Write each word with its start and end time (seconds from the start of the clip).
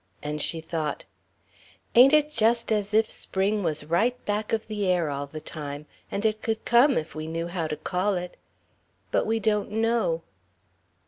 And 0.23 0.41
she 0.41 0.61
thought: 0.61 1.03
"Ain't 1.93 2.11
it 2.11 2.31
just 2.31 2.71
as 2.71 2.91
if 2.91 3.11
Spring 3.11 3.61
was 3.61 3.83
right 3.85 4.15
over 4.15 4.23
back 4.25 4.51
of 4.51 4.65
the 4.65 4.87
air 4.87 5.11
all 5.11 5.27
the 5.27 5.39
time 5.39 5.85
and 6.09 6.25
it 6.25 6.41
could 6.41 6.65
come 6.65 6.97
if 6.97 7.13
we 7.13 7.27
knew 7.27 7.45
how 7.45 7.67
to 7.67 7.77
call 7.77 8.15
it? 8.15 8.35
But 9.11 9.27
we 9.27 9.39
don't 9.39 9.69
know." 9.69 10.23